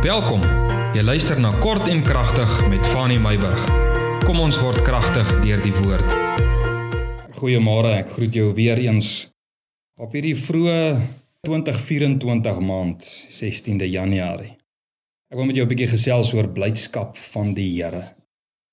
Welkom. 0.00 0.40
Jy 0.96 1.02
luister 1.04 1.36
na 1.36 1.50
Kort 1.60 1.84
en 1.92 1.98
Kragtig 2.00 2.48
met 2.72 2.86
Fanny 2.88 3.18
Meyburg. 3.20 3.66
Kom 4.24 4.38
ons 4.40 4.56
word 4.56 4.80
kragtig 4.80 5.28
deur 5.42 5.60
die 5.60 5.74
woord. 5.76 6.14
Goeiemôre, 7.36 7.90
ek 7.98 8.14
groet 8.14 8.38
jou 8.38 8.46
weer 8.56 8.80
eens 8.80 9.10
op 10.00 10.16
hierdie 10.16 10.32
vroeë 10.40 10.78
2024 11.44 12.62
maand, 12.64 13.04
16de 13.28 13.90
Januarie. 13.92 14.54
Ek 15.28 15.36
wil 15.36 15.50
met 15.50 15.60
jou 15.60 15.68
'n 15.68 15.72
bietjie 15.74 15.90
gesels 15.92 16.32
oor 16.32 16.48
blydskap 16.48 17.20
van 17.36 17.52
die 17.52 17.68
Here. 17.68 18.16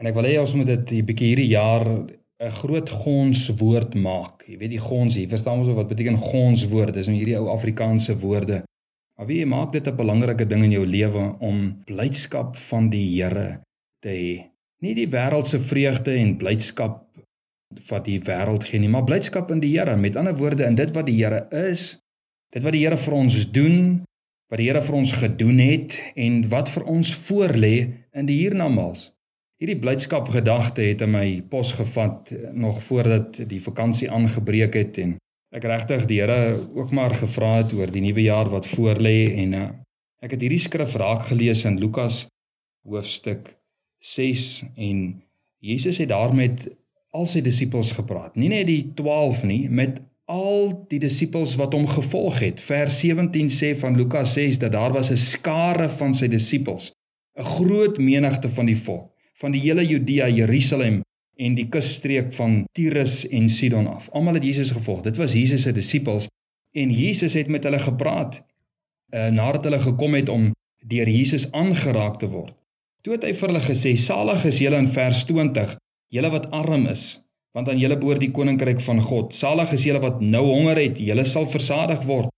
En 0.00 0.06
ek 0.08 0.14
wil 0.14 0.24
hê 0.24 0.40
ons 0.40 0.54
moet 0.54 0.72
dit 0.72 1.04
'n 1.04 1.04
bietjie 1.04 1.36
hierdie 1.36 1.52
jaar 1.52 1.84
'n 1.84 2.56
groot 2.64 2.88
gonswoord 2.88 3.94
maak. 3.94 4.48
Jy 4.48 4.56
weet 4.56 4.70
die 4.70 4.84
gons, 4.88 5.16
jy 5.16 5.28
verstaan 5.28 5.58
mos 5.58 5.68
wat 5.68 5.88
beteken 5.88 6.16
gonswoord? 6.16 6.94
Dis 6.94 7.08
nou 7.08 7.16
hierdie 7.16 7.36
ou 7.36 7.52
Afrikaanse 7.52 8.16
woorde 8.16 8.64
Maar 9.20 9.28
wie 9.28 9.46
maak 9.46 9.72
dit 9.72 9.86
'n 9.86 9.96
belangrike 9.96 10.46
ding 10.46 10.62
in 10.64 10.70
jou 10.70 10.86
lewe 10.86 11.36
om 11.38 11.82
blydskap 11.84 12.56
van 12.56 12.88
die 12.88 13.20
Here 13.20 13.60
te 14.00 14.08
hê? 14.08 14.48
Nie 14.80 14.94
die 14.94 15.08
wêreldse 15.08 15.60
vreugde 15.60 16.14
en 16.16 16.36
blydskap 16.36 17.04
wat 17.88 18.04
die 18.04 18.20
wêreld 18.20 18.64
gee 18.64 18.80
nie, 18.80 18.88
maar 18.88 19.04
blydskap 19.04 19.50
in 19.50 19.60
die 19.60 19.78
Here. 19.78 19.96
Met 19.96 20.16
ander 20.16 20.36
woorde, 20.36 20.64
in 20.64 20.74
dit 20.74 20.94
wat 20.94 21.06
die 21.06 21.18
Here 21.24 21.46
is, 21.68 21.98
dit 22.52 22.62
wat 22.62 22.72
die 22.72 22.80
Here 22.86 22.96
vir 22.96 23.12
ons 23.12 23.50
doen, 23.50 24.04
wat 24.48 24.58
die 24.58 24.70
Here 24.70 24.82
vir 24.82 24.96
ons 24.96 25.12
gedoen 25.12 25.58
het 25.58 25.98
en 26.16 26.48
wat 26.48 26.68
vir 26.68 26.84
ons 26.84 27.14
voorlê 27.28 27.92
in 28.12 28.26
die 28.26 28.38
hiernamaals. 28.40 29.12
Hierdie 29.60 29.80
blydskap 29.80 30.28
gedagte 30.28 30.80
het 30.80 31.00
in 31.04 31.10
my 31.10 31.42
pos 31.50 31.72
gevat 31.72 32.32
nog 32.52 32.82
voordat 32.82 33.36
die 33.36 33.60
vakansie 33.60 34.10
aangebreek 34.10 34.74
het 34.74 34.98
en 34.98 35.18
ek 35.50 35.66
regtig 35.66 36.06
die 36.10 36.20
Here 36.20 36.58
ook 36.74 36.92
maar 36.94 37.14
gevra 37.14 37.56
het 37.60 37.72
oor 37.74 37.90
die 37.90 38.04
nuwe 38.04 38.22
jaar 38.22 38.50
wat 38.52 38.68
voorlê 38.70 39.32
en 39.42 39.54
uh, 39.54 39.68
ek 40.22 40.36
het 40.36 40.44
hierdie 40.44 40.62
skrif 40.62 40.94
raak 41.00 41.26
gelees 41.30 41.64
in 41.66 41.80
Lukas 41.82 42.26
hoofstuk 42.86 43.50
6 44.00 44.62
en 44.76 45.22
Jesus 45.60 45.98
het 45.98 46.08
daar 46.08 46.32
met 46.34 46.68
al 47.10 47.26
sy 47.26 47.42
disippels 47.42 47.90
gepraat. 47.92 48.36
Nie 48.38 48.48
net 48.52 48.68
die 48.68 48.84
12 48.96 49.42
nie, 49.48 49.64
met 49.68 49.98
al 50.30 50.70
die 50.88 51.00
disippels 51.02 51.56
wat 51.58 51.74
hom 51.74 51.88
gevolg 51.90 52.38
het. 52.44 52.62
Vers 52.62 53.00
17 53.02 53.50
sê 53.50 53.72
van 53.78 53.98
Lukas 53.98 54.36
6 54.38 54.60
dat 54.62 54.72
daar 54.72 54.94
was 54.94 55.10
'n 55.10 55.18
skare 55.18 55.88
van 55.90 56.14
sy 56.14 56.28
disippels, 56.28 56.92
'n 57.36 57.44
groot 57.44 57.98
menigte 57.98 58.48
van 58.48 58.66
die 58.66 58.78
volk, 58.78 59.10
van 59.34 59.52
die 59.52 59.60
hele 59.60 59.84
Judea, 59.84 60.28
Jerusalem 60.28 61.02
en 61.40 61.56
die 61.56 61.66
kusstreek 61.72 62.34
van 62.36 62.64
Tyrus 62.76 63.22
en 63.32 63.48
Sidon 63.48 63.88
af. 63.88 64.10
Almal 64.12 64.36
het 64.38 64.44
Jesus 64.44 64.72
gevolg. 64.76 65.02
Dit 65.06 65.16
was 65.20 65.32
Jesus 65.36 65.64
se 65.64 65.72
disippels 65.72 66.28
en 66.76 66.92
Jesus 66.92 67.34
het 67.34 67.48
met 67.48 67.64
hulle 67.66 67.80
gepraat 67.80 68.40
uh, 68.40 69.28
nadat 69.34 69.64
hulle 69.66 69.80
gekom 69.82 70.14
het 70.18 70.28
om 70.28 70.50
deur 70.90 71.08
Jesus 71.08 71.48
aangeraak 71.56 72.20
te 72.20 72.28
word. 72.30 72.54
Toe 73.02 73.16
het 73.16 73.24
hy 73.24 73.32
vir 73.34 73.48
hulle 73.48 73.64
gesê: 73.64 73.96
"Salig 73.96 74.44
is 74.44 74.60
julle 74.60 74.78
in 74.78 74.90
vers 74.92 75.24
20, 75.24 75.76
julle 76.12 76.30
wat 76.30 76.50
arm 76.52 76.86
is, 76.86 77.18
want 77.56 77.68
aan 77.68 77.80
julle 77.80 77.96
behoort 77.98 78.20
die 78.20 78.30
koninkryk 78.30 78.80
van 78.84 79.00
God. 79.00 79.34
Salig 79.34 79.72
is 79.72 79.86
julle 79.88 80.02
wat 80.04 80.20
nou 80.20 80.44
honger 80.46 80.78
het, 80.78 81.00
julle 81.00 81.24
sal 81.24 81.48
versadig 81.48 82.04
word. 82.06 82.28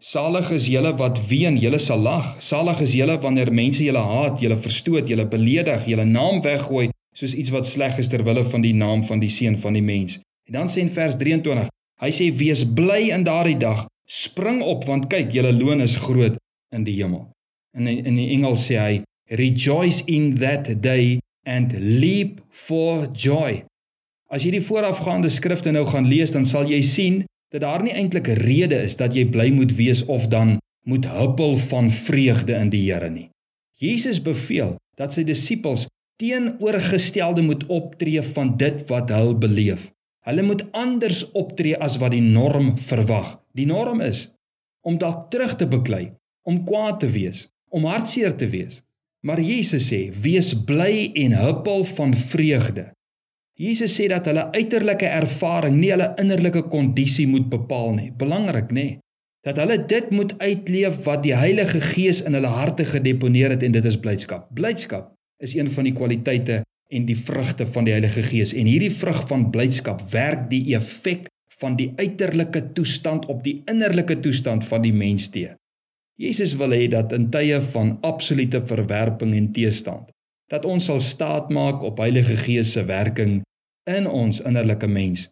Salig 0.00 0.50
is 0.56 0.66
julle 0.68 0.92
wat 0.98 1.20
ween, 1.28 1.58
julle 1.60 1.78
sal 1.78 2.00
lag. 2.00 2.34
Salig 2.42 2.80
is 2.80 2.94
julle 2.96 3.18
wanneer 3.20 3.52
mense 3.52 3.84
julle 3.84 4.02
haat, 4.02 4.40
julle 4.40 4.56
verstoot, 4.56 5.08
julle 5.08 5.26
beledig, 5.28 5.86
julle 5.86 6.04
naam 6.08 6.40
weggooi 6.44 6.90
soos 7.16 7.34
iets 7.34 7.50
wat 7.50 7.66
sleg 7.66 7.98
is 7.98 8.08
ter 8.08 8.24
wille 8.24 8.44
van 8.44 8.62
die 8.64 8.74
naam 8.74 9.04
van 9.04 9.20
die 9.20 9.30
seun 9.30 9.58
van 9.58 9.76
die 9.76 9.84
mens. 9.84 10.18
En 10.48 10.60
dan 10.60 10.68
sê 10.68 10.82
in 10.84 10.92
vers 10.92 11.16
23, 11.18 11.68
hy 12.00 12.10
sê 12.14 12.30
wees 12.34 12.64
bly 12.64 13.10
in 13.14 13.24
daardie 13.26 13.58
dag, 13.58 13.86
spring 14.10 14.62
op 14.62 14.86
want 14.88 15.10
kyk, 15.12 15.32
julle 15.34 15.52
loon 15.54 15.82
is 15.84 15.98
groot 16.00 16.38
in 16.74 16.86
die 16.86 16.96
hemel. 16.98 17.28
In 17.76 17.86
in 17.86 18.16
die 18.18 18.30
Engels 18.34 18.66
sê 18.66 18.78
hy 18.80 18.94
rejoice 19.38 20.02
in 20.10 20.34
that 20.38 20.70
day 20.82 21.20
and 21.46 21.74
leap 21.78 22.40
for 22.50 23.06
joy. 23.14 23.62
As 24.30 24.44
jy 24.46 24.54
die 24.54 24.64
voorafgaande 24.64 25.30
skrifte 25.30 25.72
nou 25.74 25.84
gaan 25.86 26.08
lees, 26.10 26.34
dan 26.34 26.46
sal 26.46 26.68
jy 26.70 26.82
sien 26.86 27.22
dat 27.50 27.64
daar 27.64 27.82
nie 27.82 27.94
eintlik 27.94 28.28
'n 28.28 28.42
rede 28.46 28.78
is 28.86 28.96
dat 28.96 29.14
jy 29.14 29.26
bly 29.26 29.50
moet 29.50 29.74
wees 29.74 30.04
of 30.06 30.28
dan 30.28 30.58
moet 30.86 31.06
huppel 31.06 31.56
van 31.56 31.90
vreugde 31.90 32.54
in 32.54 32.70
die 32.70 32.92
Here 32.92 33.10
nie. 33.10 33.30
Jesus 33.78 34.22
beveel 34.22 34.76
dat 34.96 35.12
sy 35.12 35.24
disippels 35.24 35.86
teenoorgestelde 36.20 37.42
moet 37.42 37.66
optree 37.66 38.22
van 38.22 38.56
dit 38.60 38.84
wat 38.88 39.08
hulle 39.14 39.36
beleef. 39.40 39.88
Hulle 40.28 40.42
moet 40.44 40.66
anders 40.76 41.24
optree 41.32 41.78
as 41.80 41.96
wat 42.02 42.12
die 42.12 42.24
norm 42.24 42.74
verwag. 42.78 43.38
Die 43.56 43.66
norm 43.66 44.02
is 44.04 44.28
om 44.84 44.96
dalk 45.00 45.28
terug 45.32 45.56
te 45.60 45.66
beklei, 45.68 46.06
om 46.48 46.62
kwaad 46.64 47.02
te 47.02 47.08
wees, 47.12 47.44
om 47.68 47.84
hartseer 47.84 48.32
te 48.36 48.48
wees. 48.48 48.80
Maar 49.20 49.40
Jesus 49.44 49.90
sê: 49.92 50.08
"Wees 50.24 50.54
bly 50.64 51.10
en 51.24 51.36
huppel 51.36 51.84
van 51.84 52.14
vreugde." 52.14 52.86
Jesus 53.60 54.00
sê 54.00 54.08
dat 54.08 54.24
hulle 54.24 54.46
uiterlike 54.56 55.06
ervaring 55.06 55.76
nie 55.76 55.90
hulle 55.92 56.14
innerlike 56.16 56.62
kondisie 56.72 57.26
moet 57.28 57.48
bepaal 57.52 57.92
nie. 57.94 58.10
Belangrik, 58.16 58.72
nê? 58.72 58.98
Dat 59.44 59.56
hulle 59.56 59.76
dit 59.86 60.10
moet 60.10 60.32
uitleef 60.38 61.04
wat 61.04 61.22
die 61.22 61.36
Heilige 61.36 61.80
Gees 61.80 62.22
in 62.24 62.36
hulle 62.36 62.48
harte 62.48 62.84
gedeponeer 62.84 63.50
het 63.50 63.62
en 63.62 63.72
dit 63.72 63.84
is 63.84 64.00
blydskap. 64.00 64.48
Blydskap 64.56 65.12
is 65.40 65.54
een 65.56 65.70
van 65.70 65.88
die 65.88 65.96
kwaliteite 65.96 66.60
en 66.90 67.06
die 67.06 67.16
vrugte 67.16 67.66
van 67.66 67.86
die 67.86 67.94
Heilige 67.94 68.22
Gees 68.26 68.52
en 68.56 68.68
hierdie 68.68 68.92
vrug 68.92 69.22
van 69.30 69.48
blydskap 69.54 70.02
werk 70.12 70.48
die 70.50 70.62
effek 70.76 71.28
van 71.60 71.76
die 71.78 71.90
uiterlike 71.96 72.62
toestand 72.76 73.26
op 73.32 73.42
die 73.44 73.60
innerlike 73.70 74.18
toestand 74.24 74.64
van 74.68 74.82
die 74.82 74.94
mens 74.94 75.28
te. 75.32 75.52
Jesus 76.20 76.56
wil 76.60 76.74
hê 76.76 76.86
dat 76.92 77.12
in 77.16 77.28
tye 77.32 77.60
van 77.72 77.94
absolute 78.06 78.60
verwerping 78.68 79.34
en 79.36 79.52
teestand 79.56 80.10
dat 80.50 80.66
ons 80.66 80.88
sal 80.90 80.98
staat 81.00 81.52
maak 81.54 81.84
op 81.86 82.02
Heilige 82.02 82.36
Gees 82.36 82.72
se 82.74 82.82
werking 82.84 83.40
in 83.90 84.08
ons 84.08 84.42
innerlike 84.42 84.88
mens 84.90 85.28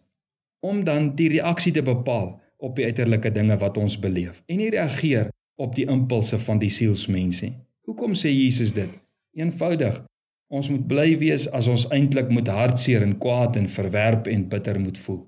om 0.65 0.85
dan 0.87 1.13
die 1.19 1.29
reaksie 1.35 1.73
te 1.75 1.83
bepaal 1.83 2.33
op 2.59 2.79
die 2.79 2.87
uiterlike 2.87 3.31
dinge 3.35 3.59
wat 3.59 3.77
ons 3.79 3.99
beleef 3.99 4.41
en 4.47 4.63
nie 4.63 4.71
reageer 4.75 5.29
op 5.59 5.75
die 5.75 5.89
impulse 5.91 6.39
van 6.39 6.63
die 6.63 6.71
sielsmense. 6.71 7.51
Hoekom 7.87 8.15
sê 8.15 8.31
Jesus 8.31 8.73
dit? 8.77 8.91
Eenvoudig. 9.39 10.01
Ons 10.51 10.69
moet 10.73 10.87
bly 10.91 11.13
wees 11.21 11.45
as 11.55 11.69
ons 11.71 11.85
eintlik 11.95 12.31
moet 12.35 12.49
hartseer 12.51 13.05
en 13.05 13.15
kwaad 13.23 13.57
en 13.61 13.69
verwerp 13.71 14.27
en 14.33 14.49
bitter 14.51 14.81
moet 14.81 14.99
voel. 14.99 15.21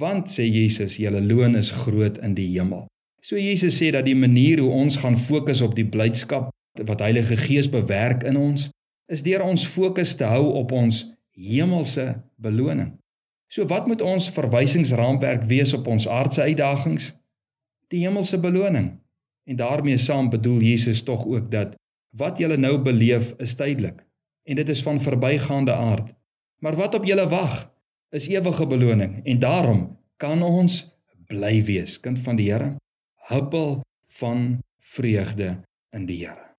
Want 0.00 0.30
sê 0.30 0.46
Jesus, 0.46 0.98
julle 1.02 1.20
loon 1.24 1.56
is 1.58 1.72
groot 1.82 2.20
in 2.22 2.36
die 2.36 2.46
hemel. 2.52 2.86
So 3.26 3.40
Jesus 3.40 3.76
sê 3.80 3.90
dat 3.92 4.06
die 4.06 4.16
manier 4.16 4.62
hoe 4.62 4.70
ons 4.70 5.00
gaan 5.02 5.18
fokus 5.18 5.64
op 5.66 5.74
die 5.76 5.88
blydskap 5.88 6.52
wat 6.86 7.02
Heilige 7.02 7.36
Gees 7.36 7.68
bewerk 7.68 8.22
in 8.28 8.38
ons, 8.40 8.68
is 9.10 9.24
deur 9.26 9.42
ons 9.42 9.66
fokus 9.66 10.14
te 10.16 10.28
hou 10.30 10.52
op 10.60 10.72
ons 10.72 11.02
hemelse 11.34 12.06
beloning. 12.38 12.94
So 13.50 13.66
wat 13.66 13.90
moet 13.90 14.04
ons 14.06 14.30
verwysingsraamwerk 14.30 15.48
wees 15.50 15.74
op 15.74 15.90
ons 15.90 16.06
aardse 16.06 16.46
uitdagings? 16.46 17.10
Die 17.90 18.04
hemelse 18.06 18.38
beloning. 18.38 18.92
En 19.50 19.58
daarmee 19.58 19.98
saam 19.98 20.30
bedoel 20.30 20.62
Jesus 20.70 21.02
tog 21.02 21.26
ook 21.26 21.50
dat 21.50 21.74
Wat 22.16 22.38
julle 22.38 22.56
nou 22.56 22.78
beleef 22.82 23.34
is 23.38 23.54
tydelik 23.54 24.02
en 24.44 24.58
dit 24.58 24.68
is 24.68 24.82
van 24.82 25.00
verbygaande 25.00 25.74
aard. 25.74 26.10
Maar 26.60 26.76
wat 26.76 26.94
op 26.94 27.04
julle 27.06 27.28
wag 27.28 27.70
is 28.10 28.28
ewige 28.28 28.66
beloning 28.66 29.20
en 29.24 29.38
daarom 29.38 29.84
kan 30.16 30.42
ons 30.42 30.82
bly 31.30 31.60
wees 31.64 32.00
kind 32.02 32.18
van 32.18 32.36
die 32.36 32.50
Here. 32.50 32.74
Huppel 33.30 33.80
van 34.20 34.58
vreugde 34.78 35.60
in 35.94 36.06
die 36.06 36.24
Here. 36.24 36.49